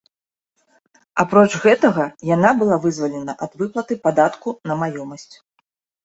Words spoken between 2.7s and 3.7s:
вызвалена ад